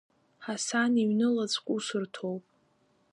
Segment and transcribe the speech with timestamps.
[0.43, 2.43] Ҳасан иҩны лацәҟәысырҭоуп.